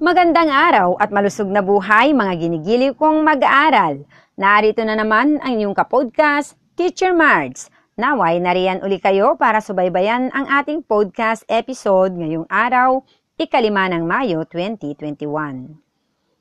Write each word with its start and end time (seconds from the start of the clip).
Magandang 0.00 0.48
araw 0.48 0.96
at 0.96 1.12
malusog 1.12 1.52
na 1.52 1.60
buhay 1.60 2.16
mga 2.16 2.40
ginigiliw 2.40 2.96
kong 2.96 3.20
mag-aaral. 3.20 4.08
Narito 4.32 4.80
na 4.80 4.96
naman 4.96 5.36
ang 5.44 5.60
inyong 5.60 5.76
kapodcast, 5.76 6.56
Teacher 6.72 7.12
Mards. 7.12 7.68
Naway 8.00 8.40
nariyan 8.40 8.80
uli 8.80 8.96
kayo 8.96 9.36
para 9.36 9.60
subaybayan 9.60 10.32
ang 10.32 10.48
ating 10.48 10.80
podcast 10.88 11.44
episode 11.52 12.16
ngayong 12.16 12.48
araw, 12.48 13.04
ikalima 13.36 13.92
ng 13.92 14.00
Mayo 14.08 14.48
2021. 14.48 15.68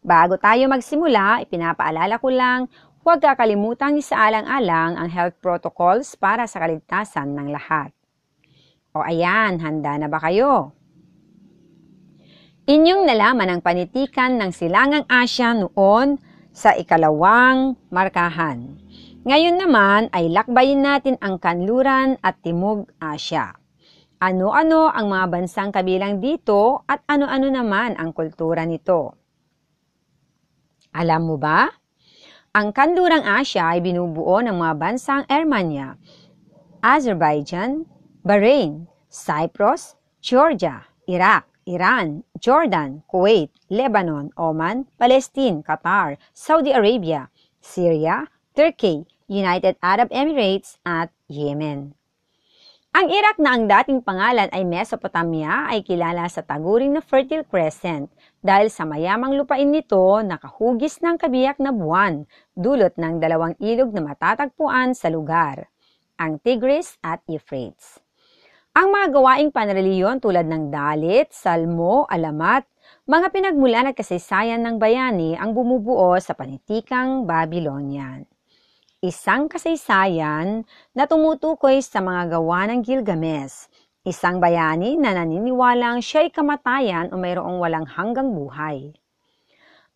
Bago 0.08 0.40
tayo 0.40 0.64
magsimula, 0.72 1.44
ipinapaalala 1.44 2.16
ko 2.16 2.32
lang, 2.32 2.72
huwag 3.04 3.20
kakalimutang 3.20 4.00
isaalang-alang 4.00 4.96
ang 4.96 5.12
health 5.12 5.36
protocols 5.44 6.16
para 6.16 6.48
sa 6.48 6.64
kaligtasan 6.64 7.36
ng 7.36 7.52
lahat. 7.52 7.92
O 8.96 9.04
ayan, 9.04 9.60
handa 9.60 10.00
na 10.00 10.08
ba 10.08 10.24
kayo? 10.24 10.79
Inyong 12.70 13.10
nalaman 13.10 13.50
ang 13.50 13.62
panitikan 13.66 14.38
ng 14.38 14.54
Silangang 14.54 15.02
Asya 15.10 15.58
noon 15.58 16.22
sa 16.54 16.78
ikalawang 16.78 17.74
markahan. 17.90 18.78
Ngayon 19.26 19.58
naman 19.58 20.14
ay 20.14 20.30
lakbayin 20.30 20.86
natin 20.86 21.18
ang 21.18 21.42
Kanluran 21.42 22.22
at 22.22 22.38
Timog 22.46 22.94
Asya. 23.02 23.58
Ano-ano 24.22 24.86
ang 24.86 25.10
mga 25.10 25.26
bansang 25.34 25.74
kabilang 25.74 26.22
dito 26.22 26.86
at 26.86 27.02
ano-ano 27.10 27.50
naman 27.50 27.98
ang 27.98 28.14
kultura 28.14 28.62
nito? 28.70 29.18
Alam 30.94 31.26
mo 31.26 31.42
ba? 31.42 31.74
Ang 32.54 32.70
Kanlurang 32.70 33.26
Asya 33.26 33.74
ay 33.74 33.82
binubuo 33.82 34.46
ng 34.46 34.54
mga 34.54 34.74
bansang 34.78 35.26
Armenia, 35.26 35.98
Azerbaijan, 36.86 37.90
Bahrain, 38.22 38.86
Cyprus, 39.10 39.98
Georgia, 40.22 40.86
Iraq, 41.10 41.49
Iran, 41.70 42.26
Jordan, 42.42 43.06
Kuwait, 43.06 43.54
Lebanon, 43.70 44.34
Oman, 44.34 44.90
Palestine, 44.98 45.62
Qatar, 45.62 46.18
Saudi 46.34 46.74
Arabia, 46.74 47.30
Syria, 47.62 48.26
Turkey, 48.58 49.06
United 49.30 49.78
Arab 49.78 50.10
Emirates 50.10 50.82
at 50.82 51.14
Yemen. 51.30 51.94
Ang 52.90 53.14
Iraq 53.14 53.38
na 53.38 53.54
ang 53.54 53.70
dating 53.70 54.02
pangalan 54.02 54.50
ay 54.50 54.66
Mesopotamia 54.66 55.70
ay 55.70 55.86
kilala 55.86 56.26
sa 56.26 56.42
taguring 56.42 56.98
na 56.98 57.06
Fertile 57.06 57.46
Crescent 57.46 58.10
dahil 58.42 58.74
sa 58.74 58.82
mayamang 58.90 59.38
lupain 59.38 59.70
nito 59.70 60.02
nakahugis 60.26 60.98
ng 61.06 61.22
kabiyak 61.22 61.62
na 61.62 61.70
buwan 61.70 62.26
dulot 62.58 62.98
ng 62.98 63.22
dalawang 63.22 63.54
ilog 63.62 63.94
na 63.94 64.02
matatagpuan 64.10 64.98
sa 64.98 65.14
lugar, 65.14 65.70
ang 66.18 66.42
Tigris 66.42 66.98
at 67.06 67.22
Euphrates. 67.30 68.02
Ang 68.80 68.94
mga 68.94 69.08
gawaing 69.18 69.50
panreliyon 69.50 70.22
tulad 70.22 70.46
ng 70.46 70.70
dalit, 70.70 71.34
salmo, 71.34 72.06
alamat, 72.06 72.70
mga 73.10 73.28
pinagmulan 73.34 73.90
at 73.90 73.98
kasaysayan 73.98 74.62
ng 74.62 74.78
bayani 74.78 75.34
ang 75.34 75.58
bumubuo 75.58 76.14
sa 76.22 76.38
panitikang 76.38 77.26
Babylonian. 77.26 78.30
Isang 79.02 79.50
kasaysayan 79.50 80.70
na 80.94 81.04
tumutukoy 81.10 81.82
sa 81.82 81.98
mga 81.98 82.38
gawa 82.38 82.70
ng 82.70 82.86
Gilgamesh, 82.86 83.74
isang 84.06 84.38
bayani 84.38 85.02
na 85.02 85.18
naniniwalang 85.18 86.06
siya'y 86.06 86.30
kamatayan 86.30 87.10
o 87.10 87.18
mayroong 87.18 87.58
walang 87.58 87.90
hanggang 87.90 88.30
buhay. 88.32 88.94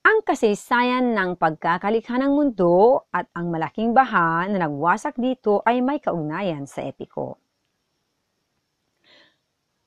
Ang 0.01 0.25
kasaysayan 0.25 1.13
ng 1.13 1.37
pagkakalikha 1.37 2.17
ng 2.19 2.33
mundo 2.33 3.05
at 3.13 3.29
ang 3.37 3.53
malaking 3.53 3.93
baha 3.93 4.49
na 4.49 4.65
nagwasak 4.65 5.13
dito 5.13 5.61
ay 5.61 5.79
may 5.79 6.01
kaugnayan 6.01 6.65
sa 6.65 6.81
epiko. 6.81 7.37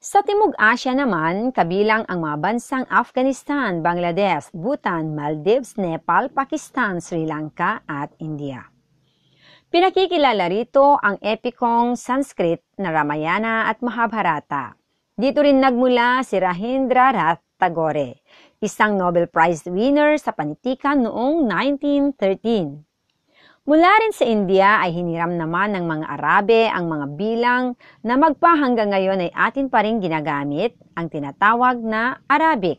Sa 0.07 0.23
Timog 0.23 0.55
Asya 0.55 0.95
naman, 0.95 1.51
kabilang 1.51 2.07
ang 2.07 2.23
mga 2.23 2.39
bansang 2.39 2.87
Afghanistan, 2.87 3.83
Bangladesh, 3.83 4.55
Bhutan, 4.55 5.19
Maldives, 5.19 5.75
Nepal, 5.83 6.31
Pakistan, 6.31 7.03
Sri 7.03 7.27
Lanka 7.27 7.83
at 7.91 8.15
India. 8.23 8.71
Pinakikilala 9.67 10.47
rito 10.47 10.95
ang 10.95 11.19
epikong 11.19 11.99
Sanskrit 11.99 12.63
na 12.79 12.95
Ramayana 12.95 13.67
at 13.67 13.83
Mahabharata. 13.83 14.79
Dito 15.11 15.43
rin 15.43 15.59
nagmula 15.59 16.23
si 16.23 16.39
Rahindra 16.39 17.11
Rath 17.11 17.43
Tagore, 17.59 18.23
isang 18.63 18.95
Nobel 18.95 19.27
Prize 19.27 19.67
winner 19.67 20.23
sa 20.23 20.31
panitikan 20.31 21.03
noong 21.03 21.51
1913. 21.51 22.86
Mula 23.67 23.99
rin 23.99 24.15
sa 24.15 24.23
India 24.23 24.79
ay 24.79 24.95
hiniram 24.95 25.35
naman 25.35 25.75
ng 25.75 25.91
mga 25.91 26.07
Arabe 26.07 26.71
ang 26.71 26.87
mga 26.87 27.07
bilang 27.19 27.75
na 27.99 28.15
magpahanggang 28.15 28.95
ngayon 28.95 29.27
ay 29.27 29.35
atin 29.35 29.67
pa 29.67 29.83
rin 29.83 29.99
ginagamit 29.99 30.79
ang 30.95 31.11
tinatawag 31.11 31.83
na 31.83 32.23
Arabic 32.31 32.79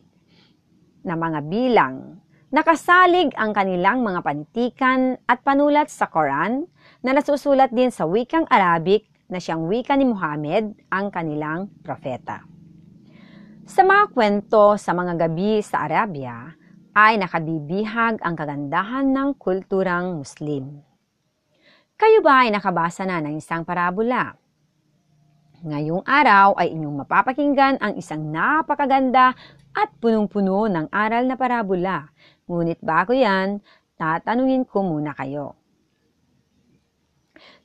na 1.04 1.12
mga 1.12 1.44
bilang. 1.44 2.24
Nakasalig 2.48 3.36
ang 3.36 3.52
kanilang 3.52 4.00
mga 4.00 4.24
panitikan 4.24 5.20
at 5.28 5.44
panulat 5.44 5.92
sa 5.92 6.08
Quran 6.08 6.64
na 7.04 7.12
nasusulat 7.12 7.68
din 7.68 7.92
sa 7.92 8.08
wikang 8.08 8.48
Arabic 8.48 9.12
na 9.28 9.44
siyang 9.44 9.68
wika 9.68 9.92
ni 9.92 10.08
Muhammad, 10.08 10.72
ang 10.88 11.12
kanilang 11.12 11.68
propeta. 11.84 12.48
Sa 13.68 13.84
mga 13.84 14.08
kwento 14.16 14.80
sa 14.80 14.96
mga 14.96 15.28
gabi 15.28 15.60
sa 15.60 15.84
Arabia, 15.84 16.56
ay 16.98 17.14
nakabibihag 17.14 18.18
ang 18.18 18.34
kagandahan 18.34 19.06
ng 19.14 19.38
kulturang 19.38 20.18
Muslim. 20.18 20.82
Kayo 21.94 22.18
ba 22.26 22.42
ay 22.42 22.50
nakabasa 22.50 23.06
na 23.06 23.22
ng 23.22 23.38
isang 23.38 23.62
parabola? 23.62 24.34
Ngayong 25.62 26.02
araw 26.02 26.58
ay 26.58 26.74
inyong 26.74 27.06
mapapakinggan 27.06 27.78
ang 27.78 27.94
isang 27.94 28.34
napakaganda 28.34 29.34
at 29.74 29.88
punong-puno 30.02 30.66
ng 30.66 30.90
aral 30.90 31.26
na 31.26 31.38
parabola. 31.38 32.10
Ngunit 32.50 32.82
bago 32.82 33.14
yan, 33.14 33.62
tatanungin 33.94 34.66
ko 34.66 34.82
muna 34.82 35.14
kayo. 35.14 35.54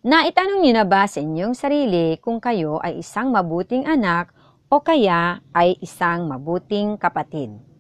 Naitanong 0.05 0.61
niyo 0.61 0.77
na 0.77 0.85
ba 0.85 1.09
sa 1.09 1.21
inyong 1.21 1.57
sarili 1.57 2.21
kung 2.21 2.37
kayo 2.37 2.77
ay 2.85 3.01
isang 3.01 3.33
mabuting 3.33 3.89
anak 3.89 4.29
o 4.69 4.77
kaya 4.81 5.41
ay 5.57 5.73
isang 5.81 6.29
mabuting 6.29 7.01
kapatid? 7.01 7.72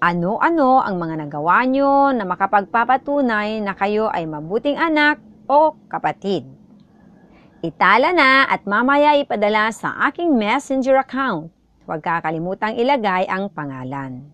Ano-ano 0.00 0.80
ang 0.80 0.96
mga 0.96 1.28
nagawa 1.28 1.68
nyo 1.68 2.08
na 2.16 2.24
makapagpapatunay 2.24 3.60
na 3.60 3.76
kayo 3.76 4.08
ay 4.08 4.24
mabuting 4.24 4.80
anak 4.80 5.20
o 5.44 5.76
kapatid? 5.92 6.48
Itala 7.60 8.08
na 8.16 8.48
at 8.48 8.64
mamaya 8.64 9.12
ipadala 9.20 9.68
sa 9.68 9.92
aking 10.08 10.32
messenger 10.40 10.96
account. 10.96 11.52
Huwag 11.84 12.00
kakalimutang 12.00 12.80
ilagay 12.80 13.28
ang 13.28 13.52
pangalan. 13.52 14.24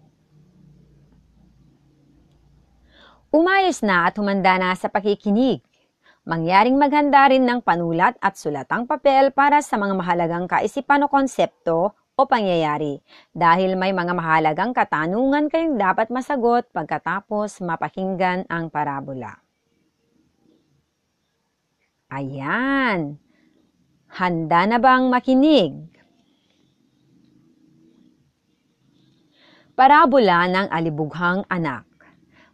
Umayos 3.34 3.82
na 3.82 4.06
at 4.06 4.15
humanda 4.22 4.55
na 4.62 4.71
sa 4.78 4.87
pakikinig. 4.87 5.66
Mangyaring 6.22 6.78
maghanda 6.78 7.26
rin 7.26 7.43
ng 7.43 7.59
panulat 7.59 8.15
at 8.22 8.38
sulatang 8.38 8.87
papel 8.87 9.34
para 9.34 9.59
sa 9.66 9.75
mga 9.75 9.99
mahalagang 9.99 10.47
kaisipan 10.47 11.03
o 11.03 11.10
konsepto 11.10 11.91
o 12.16 12.25
pangyayari 12.25 13.04
dahil 13.37 13.77
may 13.77 13.93
mga 13.93 14.16
mahalagang 14.16 14.72
katanungan 14.72 15.53
kayong 15.53 15.77
dapat 15.77 16.09
masagot 16.09 16.65
pagkatapos 16.72 17.60
mapakinggan 17.60 18.49
ang 18.49 18.72
parabola. 18.72 19.37
Ayan! 22.09 23.21
Handa 24.16 24.65
na 24.65 24.81
bang 24.81 25.12
makinig? 25.12 25.76
Parabola 29.76 30.49
ng 30.49 30.72
Alibughang 30.72 31.44
Anak 31.53 31.84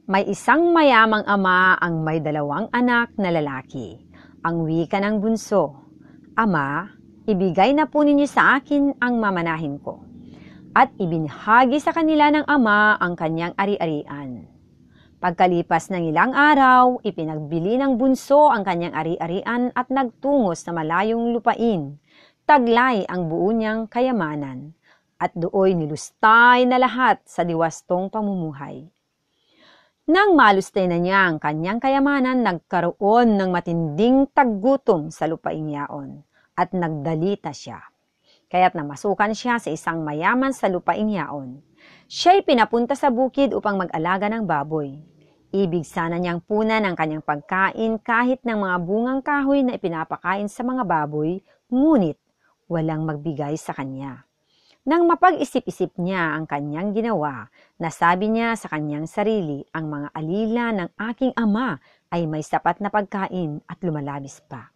May 0.02 0.26
isang 0.26 0.74
mayamang 0.74 1.22
ama 1.30 1.78
ang 1.78 2.02
may 2.02 2.18
dalawang 2.18 2.66
anak 2.74 3.14
na 3.14 3.30
lalaki. 3.30 4.02
Ang 4.42 4.66
wika 4.66 4.98
ng 4.98 5.22
bunso, 5.22 5.78
Ama, 6.34 6.90
ibigay 7.22 7.70
na 7.70 7.86
po 7.86 8.02
ninyo 8.02 8.26
sa 8.26 8.58
akin 8.58 8.98
ang 8.98 9.22
mamanahin 9.22 9.78
ko. 9.78 10.02
At 10.72 10.90
ibinahagi 10.96 11.78
sa 11.78 11.92
kanila 11.92 12.32
ng 12.32 12.48
ama 12.48 12.96
ang 12.96 13.14
kanyang 13.14 13.52
ari-arian. 13.54 14.48
Pagkalipas 15.22 15.92
ng 15.92 16.10
ilang 16.10 16.34
araw, 16.34 16.98
ipinagbili 17.06 17.78
ng 17.78 17.94
bunso 17.94 18.50
ang 18.50 18.66
kanyang 18.66 18.96
ari-arian 18.96 19.70
at 19.70 19.86
nagtungos 19.92 20.66
sa 20.66 20.74
malayong 20.74 21.30
lupain. 21.30 22.00
Taglay 22.42 23.06
ang 23.06 23.30
buo 23.30 23.54
niyang 23.54 23.86
kayamanan. 23.86 24.74
At 25.22 25.30
dooy 25.38 25.78
nilustay 25.78 26.66
na 26.66 26.82
lahat 26.82 27.22
sa 27.22 27.46
diwastong 27.46 28.10
pamumuhay. 28.10 28.90
Nang 30.10 30.34
malustay 30.34 30.90
na 30.90 30.98
niya 30.98 31.30
ang 31.30 31.38
kanyang 31.38 31.78
kayamanan, 31.78 32.42
nagkaroon 32.42 33.38
ng 33.38 33.50
matinding 33.54 34.26
taggutom 34.34 35.14
sa 35.14 35.30
lupaing 35.30 35.70
yaon 35.70 36.26
at 36.56 36.74
nagdalita 36.76 37.50
siya. 37.52 37.80
Kaya't 38.52 38.76
namasukan 38.76 39.32
siya 39.32 39.56
sa 39.56 39.72
isang 39.72 40.04
mayaman 40.04 40.52
sa 40.52 40.68
lupaing 40.68 41.16
yaon. 41.16 41.64
Siya'y 42.04 42.44
pinapunta 42.44 42.92
sa 42.92 43.08
bukid 43.08 43.56
upang 43.56 43.80
mag-alaga 43.80 44.28
ng 44.28 44.44
baboy. 44.44 45.00
Ibig 45.52 45.84
sana 45.84 46.20
niyang 46.20 46.44
punan 46.44 46.84
ang 46.84 46.96
kanyang 46.96 47.24
pagkain 47.24 48.00
kahit 48.00 48.44
ng 48.44 48.56
mga 48.56 48.76
bungang 48.84 49.20
kahoy 49.24 49.64
na 49.64 49.76
ipinapakain 49.76 50.48
sa 50.48 50.64
mga 50.64 50.84
baboy, 50.84 51.40
ngunit 51.72 52.20
walang 52.68 53.04
magbigay 53.04 53.56
sa 53.56 53.72
kanya. 53.72 54.24
Nang 54.82 55.06
mapag-isip-isip 55.06 55.94
niya 55.94 56.34
ang 56.34 56.44
kanyang 56.48 56.90
ginawa, 56.90 57.46
nasabi 57.78 58.26
niya 58.26 58.58
sa 58.58 58.66
kanyang 58.66 59.06
sarili, 59.06 59.62
ang 59.70 59.86
mga 59.86 60.08
alila 60.10 60.66
ng 60.74 60.90
aking 60.98 61.32
ama 61.38 61.78
ay 62.10 62.26
may 62.26 62.42
sapat 62.42 62.82
na 62.82 62.90
pagkain 62.90 63.62
at 63.70 63.78
lumalabis 63.86 64.42
pa. 64.42 64.74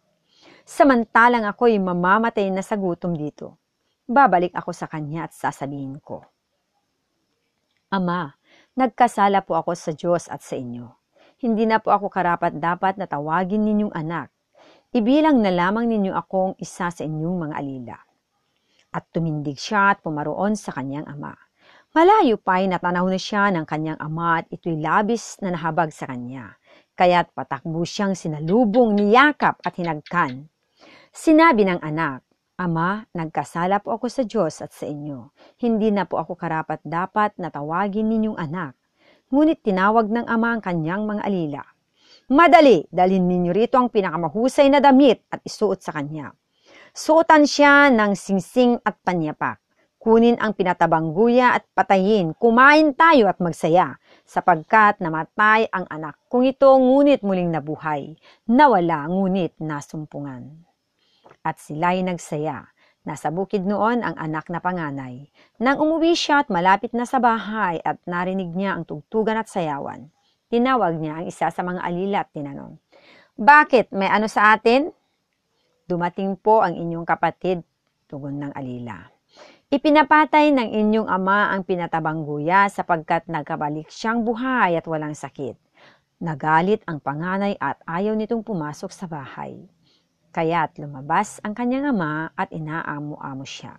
Samantalang 0.67 1.47
ako'y 1.47 1.79
mamamatay 1.79 2.51
na 2.51 2.59
sa 2.59 2.75
gutom 2.75 3.15
dito. 3.15 3.55
Babalik 4.03 4.51
ako 4.51 4.75
sa 4.75 4.91
kanya 4.91 5.23
at 5.23 5.31
sasabihin 5.31 5.95
ko, 6.03 6.27
Ama, 7.87 8.35
nagkasala 8.75 9.47
po 9.47 9.55
ako 9.55 9.71
sa 9.79 9.95
Diyos 9.95 10.27
at 10.27 10.43
sa 10.43 10.59
inyo. 10.59 10.91
Hindi 11.39 11.63
na 11.63 11.79
po 11.79 11.95
ako 11.95 12.11
karapat-dapat 12.11 12.99
na 12.99 13.07
tawagin 13.07 13.63
ninyong 13.63 13.95
anak. 13.95 14.27
Ibilang 14.91 15.39
na 15.39 15.55
lamang 15.55 15.87
ninyo 15.87 16.11
akong 16.11 16.59
isa 16.59 16.91
sa 16.91 16.99
inyong 16.99 17.47
mga 17.47 17.55
alila 17.55 17.97
at 18.91 19.07
tumindig 19.15 19.55
siya 19.55 19.95
at 19.95 20.03
pumaroon 20.03 20.59
sa 20.59 20.75
kanyang 20.75 21.07
ama. 21.07 21.31
Malayo 21.95 22.35
pa 22.35 22.59
ay 22.59 22.67
natanaw 22.67 23.07
na 23.07 23.15
siya 23.15 23.55
ng 23.55 23.63
kanyang 23.63 23.99
ama 24.03 24.43
at 24.43 24.51
ito'y 24.51 24.83
labis 24.83 25.39
na 25.39 25.55
nahabag 25.55 25.95
sa 25.95 26.11
kanya. 26.11 26.59
Kaya't 26.99 27.31
patakbo 27.31 27.87
siyang 27.87 28.19
sinalubong, 28.19 28.99
niyakap 28.99 29.63
at 29.63 29.79
hinagkan. 29.79 30.51
Sinabi 31.17 31.65
ng 31.65 31.81
anak, 31.81 32.21
Ama, 32.61 33.09
nagkasala 33.09 33.81
po 33.81 33.97
ako 33.97 34.05
sa 34.05 34.21
Diyos 34.21 34.61
at 34.61 34.69
sa 34.69 34.85
inyo. 34.85 35.33
Hindi 35.57 35.89
na 35.89 36.05
po 36.05 36.21
ako 36.21 36.37
karapat 36.37 36.77
dapat 36.85 37.33
na 37.41 37.49
tawagin 37.49 38.05
ninyong 38.05 38.37
anak. 38.37 38.77
Ngunit 39.33 39.65
tinawag 39.65 40.13
ng 40.13 40.29
ama 40.29 40.53
ang 40.53 40.61
kanyang 40.61 41.09
mga 41.09 41.25
alila. 41.25 41.65
Madali, 42.29 42.85
dalhin 42.93 43.25
ninyo 43.25 43.49
rito 43.49 43.81
ang 43.81 43.89
pinakamahusay 43.89 44.69
na 44.69 44.77
damit 44.77 45.25
at 45.33 45.41
isuot 45.41 45.81
sa 45.81 45.97
kanya. 45.97 46.37
Suotan 46.93 47.49
siya 47.49 47.89
ng 47.89 48.13
singsing 48.13 48.77
at 48.85 49.01
panyapak. 49.01 49.57
Kunin 49.97 50.37
ang 50.37 50.53
pinatabang 50.53 51.17
guya 51.17 51.57
at 51.57 51.65
patayin. 51.73 52.37
Kumain 52.37 52.93
tayo 52.93 53.25
at 53.25 53.41
magsaya, 53.41 53.97
sapagkat 54.21 55.01
namatay 55.01 55.65
ang 55.73 55.89
anak 55.89 56.21
kong 56.29 56.45
ito 56.45 56.69
ngunit 56.77 57.25
muling 57.25 57.49
nabuhay. 57.49 58.13
Nawala 58.45 59.09
ngunit 59.09 59.57
nasumpungan. 59.57 60.66
At 61.47 61.63
sila'y 61.63 62.03
nagsaya. 62.03 62.67
Nasa 63.07 63.31
bukid 63.31 63.63
noon 63.63 64.03
ang 64.03 64.19
anak 64.19 64.51
na 64.51 64.59
panganay. 64.59 65.31
Nang 65.63 65.79
umuwi 65.79 66.11
siya 66.11 66.43
at 66.43 66.51
malapit 66.51 66.91
na 66.91 67.07
sa 67.07 67.23
bahay 67.23 67.79
at 67.79 68.03
narinig 68.03 68.51
niya 68.51 68.75
ang 68.75 68.83
tugtugan 68.83 69.39
at 69.39 69.47
sayawan, 69.47 70.11
tinawag 70.51 70.99
niya 70.99 71.23
ang 71.23 71.25
isa 71.31 71.47
sa 71.47 71.61
mga 71.63 71.87
alila 71.87 72.27
at 72.27 72.29
tinanong, 72.35 72.75
Bakit? 73.39 73.95
May 73.95 74.11
ano 74.11 74.27
sa 74.27 74.51
atin? 74.59 74.91
Dumating 75.87 76.35
po 76.35 76.59
ang 76.59 76.75
inyong 76.75 77.07
kapatid, 77.07 77.63
tugon 78.11 78.43
ng 78.43 78.51
alila. 78.51 79.07
Ipinapatay 79.71 80.51
ng 80.51 80.69
inyong 80.75 81.07
ama 81.07 81.55
ang 81.55 81.63
pinatabang 81.63 82.27
guya 82.27 82.67
sapagkat 82.67 83.31
nagkabalik 83.31 83.87
siyang 83.87 84.27
buhay 84.27 84.75
at 84.75 84.83
walang 84.83 85.15
sakit. 85.15 85.55
Nagalit 86.19 86.83
ang 86.89 86.99
panganay 86.99 87.55
at 87.55 87.79
ayaw 87.87 88.19
nitong 88.19 88.43
pumasok 88.43 88.91
sa 88.91 89.07
bahay. 89.07 89.63
Kaya't 90.37 90.77
lumabas 90.77 91.41
ang 91.41 91.57
kanyang 91.57 91.97
ama 91.97 92.29
at 92.37 92.53
inaamo-amo 92.53 93.41
siya. 93.41 93.73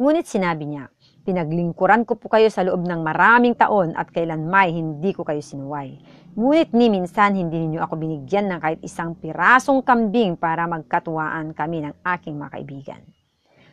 Ngunit 0.00 0.24
sinabi 0.24 0.64
niya, 0.64 0.88
Pinaglingkuran 1.22 2.08
ko 2.08 2.16
po 2.16 2.32
kayo 2.32 2.48
sa 2.48 2.64
loob 2.64 2.88
ng 2.88 3.04
maraming 3.04 3.52
taon 3.52 3.92
at 3.92 4.08
kailanmay 4.08 4.72
hindi 4.72 5.12
ko 5.12 5.20
kayo 5.20 5.44
sinuway. 5.44 6.00
Ngunit 6.32 6.72
ni 6.72 6.88
minsan 6.88 7.36
hindi 7.36 7.60
ninyo 7.60 7.78
ako 7.84 8.00
binigyan 8.00 8.48
ng 8.48 8.58
kahit 8.64 8.80
isang 8.80 9.20
pirasong 9.20 9.84
kambing 9.84 10.40
para 10.40 10.64
magkatuwaan 10.64 11.52
kami 11.52 11.84
ng 11.84 11.94
aking 12.08 12.40
mga 12.40 12.50
kaibigan. 12.56 13.02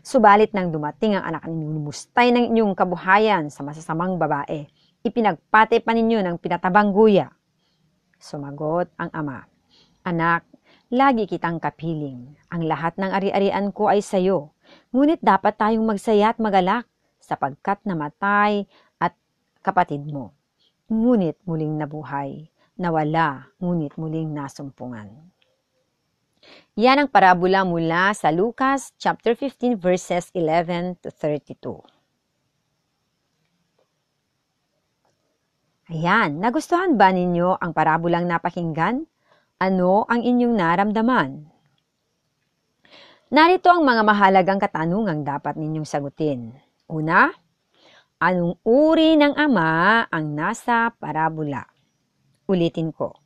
Subalit 0.04 0.52
nang 0.52 0.76
dumating 0.76 1.16
ang 1.16 1.24
anak 1.24 1.48
ninyo, 1.48 1.72
lumustay 1.72 2.36
ng 2.36 2.52
inyong 2.52 2.76
kabuhayan 2.76 3.48
sa 3.48 3.64
masasamang 3.64 4.20
babae. 4.20 4.68
Ipinagpate 5.08 5.80
pa 5.80 5.96
ninyo 5.96 6.20
ng 6.20 6.36
pinatabang 6.36 6.92
guya. 6.92 7.32
Sumagot 8.20 8.92
ang 9.00 9.08
ama, 9.16 9.48
Anak, 10.10 10.49
lagi 10.90 11.30
kitang 11.30 11.62
kapiling. 11.62 12.34
Ang 12.50 12.66
lahat 12.66 12.98
ng 12.98 13.14
ari-arian 13.14 13.70
ko 13.70 13.94
ay 13.94 14.02
sayo. 14.02 14.58
Ngunit 14.90 15.22
dapat 15.22 15.54
tayong 15.54 15.86
magsaya 15.86 16.34
at 16.34 16.42
magalak 16.42 16.90
sapagkat 17.22 17.78
namatay 17.86 18.66
at 18.98 19.14
kapatid 19.62 20.02
mo. 20.10 20.34
Ngunit 20.90 21.38
muling 21.46 21.78
nabuhay, 21.78 22.50
nawala, 22.74 23.54
ngunit 23.62 23.94
muling 24.02 24.34
nasumpungan. 24.34 25.30
Yan 26.74 27.06
ang 27.06 27.10
parabola 27.12 27.62
mula 27.62 28.10
sa 28.18 28.34
Lucas 28.34 28.90
chapter 28.98 29.38
15 29.38 29.78
verses 29.78 30.34
11 30.34 30.98
to 31.06 31.14
32. 31.14 31.86
Ayan, 35.90 36.42
nagustuhan 36.42 36.98
ba 36.98 37.14
ninyo 37.14 37.62
ang 37.62 37.74
parabolang 37.74 38.26
napakinggan? 38.26 39.06
Ano 39.60 40.08
ang 40.08 40.24
inyong 40.24 40.56
naramdaman? 40.56 41.44
Narito 43.28 43.68
ang 43.68 43.84
mga 43.84 44.08
mahalagang 44.08 44.56
katanungang 44.56 45.28
dapat 45.28 45.60
ninyong 45.60 45.84
sagutin. 45.84 46.56
Una, 46.88 47.28
anong 48.24 48.56
uri 48.64 49.20
ng 49.20 49.36
ama 49.36 50.08
ang 50.08 50.32
nasa 50.32 50.96
parabola? 50.96 51.68
Ulitin 52.48 52.96
ko. 52.96 53.20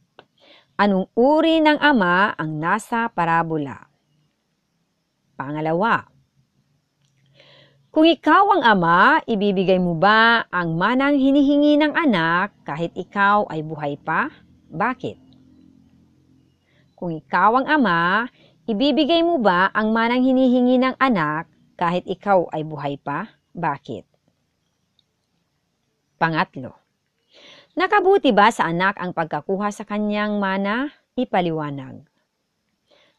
Anong 0.81 1.13
uri 1.13 1.61
ng 1.61 1.77
ama 1.77 2.33
ang 2.33 2.57
nasa 2.57 3.13
parabola? 3.13 3.85
Pangalawa, 5.37 6.01
kung 7.93 8.09
ikaw 8.09 8.57
ang 8.57 8.63
ama, 8.65 9.21
ibibigay 9.29 9.77
mo 9.77 9.93
ba 9.93 10.49
ang 10.49 10.81
manang 10.81 11.13
hinihingi 11.13 11.77
ng 11.77 11.93
anak 11.93 12.57
kahit 12.65 12.89
ikaw 12.97 13.45
ay 13.53 13.61
buhay 13.61 14.01
pa? 14.01 14.33
Bakit? 14.73 15.22
Kung 17.03 17.19
ikaw 17.19 17.59
ang 17.59 17.67
ama, 17.67 18.31
ibibigay 18.63 19.27
mo 19.27 19.35
ba 19.35 19.67
ang 19.75 19.91
manang 19.91 20.23
hinihingi 20.23 20.79
ng 20.79 20.95
anak 21.03 21.51
kahit 21.75 22.07
ikaw 22.07 22.47
ay 22.55 22.63
buhay 22.63 22.95
pa? 22.95 23.27
Bakit? 23.51 24.07
Pangatlo, 26.15 26.71
nakabuti 27.75 28.31
ba 28.31 28.47
sa 28.55 28.71
anak 28.71 28.95
ang 29.03 29.11
pagkakuha 29.11 29.67
sa 29.75 29.83
kanyang 29.83 30.39
mana? 30.39 30.95
Ipaliwanag. 31.19 32.07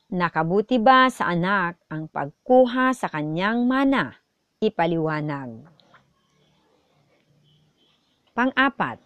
Nakabuti 0.08 0.81
ba 0.81 1.12
sa 1.12 1.28
anak 1.28 1.76
ang 1.92 2.08
pagkuha 2.08 2.96
sa 2.96 3.12
kanyang 3.12 3.69
mana? 3.69 4.16
Ipaliwanag. 4.64 5.60
Pang-apat, 8.32 8.96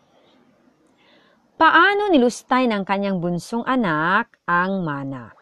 paano 1.59 2.07
nilustay 2.07 2.71
ng 2.71 2.87
kanyang 2.87 3.19
bunsong 3.19 3.67
anak 3.67 4.39
ang 4.47 4.87
mana? 4.87 5.35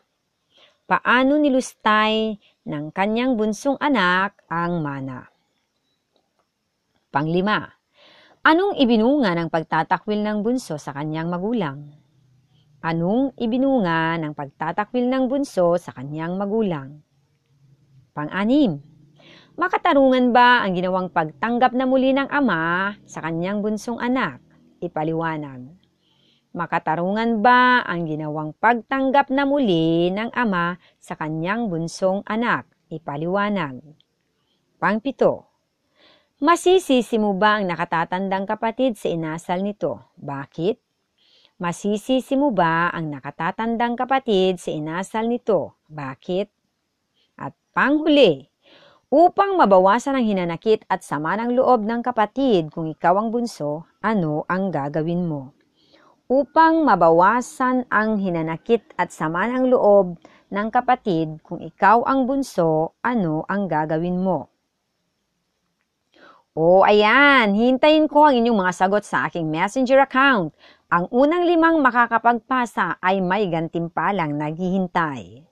Paano 0.89 1.37
nilustay 1.37 2.41
ng 2.65 2.89
kanyang 2.97 3.37
bunsong 3.37 3.77
anak 3.77 4.41
ang 4.49 4.81
mana? 4.81 5.29
Panglima, 7.13 7.69
anong 8.41 8.81
ibinunga 8.81 9.37
ng 9.37 9.53
pagtatakwil 9.53 10.25
ng 10.25 10.41
bunso 10.41 10.81
sa 10.81 10.97
kanyang 10.97 11.29
magulang? 11.29 11.93
Anong 12.81 13.37
ibinunga 13.37 14.17
ng 14.17 14.33
pagtatakwil 14.33 15.13
ng 15.13 15.25
bunso 15.29 15.77
sa 15.77 15.93
kanyang 15.93 16.41
magulang? 16.41 17.05
Pang-anim, 18.17 18.81
makatarungan 19.61 20.33
ba 20.33 20.65
ang 20.65 20.73
ginawang 20.73 21.13
pagtanggap 21.13 21.77
na 21.77 21.85
muli 21.85 22.17
ng 22.17 22.33
ama 22.33 22.97
sa 23.05 23.21
kanyang 23.21 23.61
bunsong 23.61 24.01
anak? 24.01 24.41
Ipaliwanag. 24.81 25.86
Makatarungan 26.57 27.45
ba 27.45 27.85
ang 27.85 28.09
ginawang 28.09 28.57
pagtanggap 28.57 29.29
na 29.29 29.45
muli 29.45 30.09
ng 30.09 30.33
ama 30.33 30.81
sa 30.97 31.13
kanyang 31.13 31.69
bunsong 31.69 32.25
anak? 32.25 32.65
Ipaliwanag. 32.89 33.85
Pangpito, 34.81 35.53
Masisisi 36.37 37.17
mo 37.17 37.33
ba 37.33 37.57
ang 37.57 37.65
nakatatandang 37.65 38.45
kapatid 38.45 39.01
sa 39.01 39.09
inasal 39.09 39.65
nito? 39.65 40.13
Bakit? 40.21 40.77
Masisisi 41.57 42.37
mo 42.37 42.53
ba 42.53 42.93
ang 42.93 43.09
nakatatandang 43.09 43.97
kapatid 43.97 44.61
sa 44.61 44.69
inasal 44.69 45.33
nito? 45.33 45.81
Bakit? 45.89 46.53
At 47.41 47.57
panghuli, 47.73 48.53
upang 49.09 49.57
mabawasan 49.57 50.21
ang 50.21 50.29
hinanakit 50.29 50.85
at 50.93 51.01
sama 51.01 51.41
ng 51.41 51.57
loob 51.57 51.89
ng 51.89 52.05
kapatid 52.05 52.69
kung 52.69 52.85
ikaw 52.85 53.17
ang 53.17 53.33
bunso, 53.33 53.89
ano 54.05 54.45
ang 54.45 54.69
gagawin 54.69 55.25
mo? 55.25 55.56
Upang 56.27 56.83
mabawasan 56.83 57.87
ang 57.87 58.19
hinanakit 58.19 58.83
at 58.99 59.15
sama 59.15 59.47
ng 59.47 59.71
loob 59.71 60.19
ng 60.51 60.69
kapatid 60.75 61.39
kung 61.47 61.63
ikaw 61.63 62.03
ang 62.03 62.27
bunso, 62.27 62.99
ano 62.99 63.47
ang 63.47 63.71
gagawin 63.71 64.19
mo? 64.19 64.51
Oh, 66.59 66.83
ayan, 66.83 67.55
hintayin 67.55 68.11
ko 68.11 68.27
ang 68.27 68.43
inyong 68.43 68.59
mga 68.59 68.75
sagot 68.75 69.07
sa 69.07 69.31
aking 69.31 69.47
messenger 69.47 70.03
account. 70.03 70.51
Ang 70.91 71.07
unang 71.15 71.47
limang 71.47 71.79
makakapagpasa 71.79 72.99
ay 72.99 73.23
may 73.23 73.47
gantimpalang 73.47 74.35
naghihintay. 74.35 75.47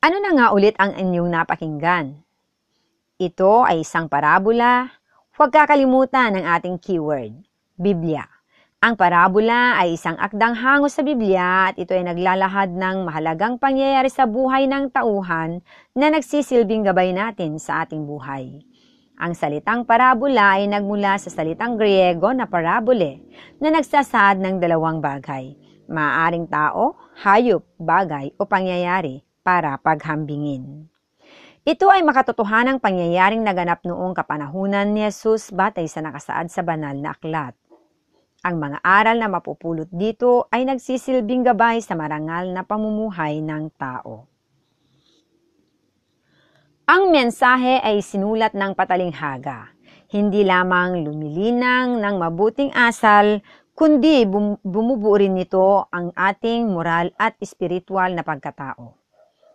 Ano 0.00 0.16
na 0.24 0.30
nga 0.32 0.46
ulit 0.56 0.72
ang 0.80 0.96
inyong 0.96 1.28
napakinggan? 1.28 2.24
Ito 3.20 3.68
ay 3.68 3.84
isang 3.84 4.08
parabola. 4.08 4.99
Huwag 5.40 5.56
kakalimutan 5.56 6.36
ang 6.36 6.44
ating 6.60 6.76
keyword, 6.76 7.32
Biblia. 7.80 8.28
Ang 8.84 8.92
parabola 8.92 9.80
ay 9.80 9.96
isang 9.96 10.12
akdang 10.20 10.52
hango 10.52 10.84
sa 10.92 11.00
Biblia 11.00 11.72
at 11.72 11.80
ito 11.80 11.96
ay 11.96 12.04
naglalahad 12.04 12.68
ng 12.68 13.08
mahalagang 13.08 13.56
pangyayari 13.56 14.12
sa 14.12 14.28
buhay 14.28 14.68
ng 14.68 14.92
tauhan 14.92 15.64
na 15.96 16.12
nagsisilbing 16.12 16.84
gabay 16.84 17.16
natin 17.16 17.56
sa 17.56 17.88
ating 17.88 18.04
buhay. 18.04 18.60
Ang 19.16 19.32
salitang 19.32 19.88
parabola 19.88 20.60
ay 20.60 20.68
nagmula 20.68 21.16
sa 21.16 21.32
salitang 21.32 21.80
Griego 21.80 22.36
na 22.36 22.44
parabole 22.44 23.24
na 23.64 23.72
nagsasaad 23.72 24.44
ng 24.44 24.60
dalawang 24.60 25.00
bagay, 25.00 25.56
maaring 25.88 26.52
tao, 26.52 27.00
hayop, 27.24 27.64
bagay 27.80 28.28
o 28.36 28.44
pangyayari 28.44 29.24
para 29.40 29.80
paghambingin. 29.80 30.84
Ito 31.60 31.92
ay 31.92 32.00
makatotohanang 32.00 32.80
pangyayaring 32.80 33.44
naganap 33.44 33.84
noong 33.84 34.16
kapanahunan 34.16 34.96
ni 34.96 35.04
Jesus 35.04 35.52
batay 35.52 35.84
sa 35.92 36.00
nakasaad 36.00 36.48
sa 36.48 36.64
banal 36.64 36.96
na 36.96 37.12
aklat. 37.12 37.52
Ang 38.40 38.56
mga 38.56 38.80
aral 38.80 39.20
na 39.20 39.28
mapupulot 39.28 39.84
dito 39.92 40.48
ay 40.48 40.64
nagsisilbing 40.64 41.44
gabay 41.44 41.84
sa 41.84 41.92
marangal 41.92 42.48
na 42.48 42.64
pamumuhay 42.64 43.44
ng 43.44 43.76
tao. 43.76 44.24
Ang 46.88 47.12
mensahe 47.12 47.76
ay 47.84 48.00
sinulat 48.00 48.56
ng 48.56 48.72
patalinghaga, 48.72 49.68
hindi 50.16 50.40
lamang 50.48 51.04
lumilinang 51.04 52.00
ng 52.00 52.14
mabuting 52.16 52.72
asal, 52.72 53.44
kundi 53.76 54.24
bum- 54.24 54.56
bumubuo 54.64 55.12
rin 55.12 55.36
nito 55.36 55.92
ang 55.92 56.08
ating 56.16 56.72
moral 56.72 57.12
at 57.20 57.36
espiritual 57.44 58.16
na 58.16 58.24
pagkatao. 58.24 58.96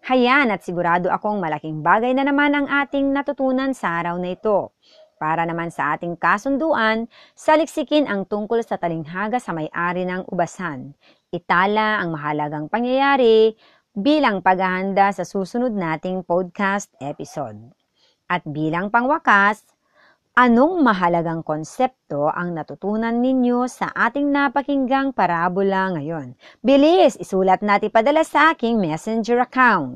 Hayan 0.06 0.54
at 0.54 0.62
sigurado 0.62 1.10
akong 1.10 1.42
malaking 1.42 1.82
bagay 1.82 2.14
na 2.14 2.22
naman 2.22 2.54
ang 2.54 2.70
ating 2.70 3.10
natutunan 3.10 3.74
sa 3.74 3.98
araw 3.98 4.22
na 4.22 4.38
ito. 4.38 4.70
Para 5.18 5.50
naman 5.50 5.74
sa 5.74 5.98
ating 5.98 6.14
kasunduan, 6.22 7.10
saliksikin 7.34 8.06
ang 8.06 8.30
tungkol 8.30 8.62
sa 8.62 8.78
talinghaga 8.78 9.42
sa 9.42 9.50
may-ari 9.50 10.06
ng 10.06 10.30
ubasan. 10.30 10.94
Itala 11.34 12.06
ang 12.06 12.14
mahalagang 12.14 12.70
pangyayari 12.70 13.58
bilang 13.98 14.46
paghahanda 14.46 15.10
sa 15.10 15.26
susunod 15.26 15.74
nating 15.74 16.22
podcast 16.22 16.94
episode. 17.02 17.74
At 18.30 18.46
bilang 18.46 18.94
pangwakas, 18.94 19.66
anong 20.36 20.84
mahalagang 20.84 21.48
konsepto 21.48 22.28
ang 22.28 22.52
natutunan 22.52 23.24
ninyo 23.24 23.72
sa 23.72 23.88
ating 23.96 24.36
napakinggang 24.36 25.16
parabola 25.16 25.96
ngayon? 25.96 26.36
Bilis, 26.60 27.16
isulat 27.16 27.64
natin 27.64 27.88
padala 27.88 28.28
sa 28.28 28.52
aking 28.52 28.76
messenger 28.76 29.40
account. 29.40 29.96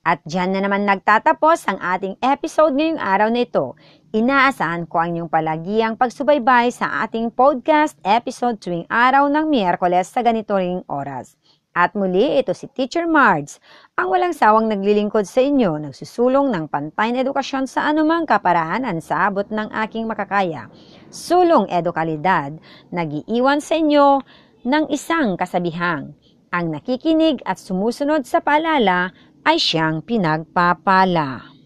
At 0.00 0.24
dyan 0.24 0.56
na 0.56 0.64
naman 0.64 0.88
nagtatapos 0.88 1.68
ang 1.68 1.76
ating 1.76 2.16
episode 2.24 2.72
ngayong 2.72 2.96
araw 2.96 3.28
na 3.28 3.44
ito. 3.44 3.76
Inaasahan 4.16 4.88
ko 4.88 5.04
ang 5.04 5.12
inyong 5.12 5.28
palagiang 5.28 5.94
pagsubaybay 6.00 6.72
sa 6.72 7.04
ating 7.04 7.28
podcast 7.28 8.00
episode 8.00 8.56
tuwing 8.56 8.88
araw 8.88 9.28
ng 9.28 9.44
Miyerkules 9.44 10.08
sa 10.08 10.24
ganito 10.24 10.56
ring 10.56 10.80
oras. 10.88 11.36
At 11.78 11.94
muli, 11.94 12.42
ito 12.42 12.50
si 12.58 12.66
Teacher 12.66 13.06
Mards, 13.06 13.62
ang 13.94 14.10
walang 14.10 14.34
sawang 14.34 14.66
naglilingkod 14.66 15.22
sa 15.22 15.38
inyo, 15.38 15.78
nagsusulong 15.78 16.50
ng 16.50 16.66
pantay 16.66 17.14
na 17.14 17.22
edukasyon 17.22 17.70
sa 17.70 17.86
anumang 17.86 18.26
kaparahanan 18.26 18.98
sa 18.98 19.30
abot 19.30 19.46
ng 19.46 19.70
aking 19.86 20.10
makakaya. 20.10 20.66
Sulong 21.06 21.70
edukalidad, 21.70 22.58
nagiiwan 22.90 23.62
sa 23.62 23.78
inyo 23.78 24.18
ng 24.66 24.90
isang 24.90 25.38
kasabihang, 25.38 26.18
ang 26.50 26.66
nakikinig 26.74 27.46
at 27.46 27.62
sumusunod 27.62 28.26
sa 28.26 28.42
paalala 28.42 29.14
ay 29.46 29.62
siyang 29.62 30.02
pinagpapala. 30.02 31.57